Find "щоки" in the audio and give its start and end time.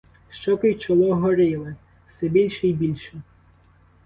0.29-0.69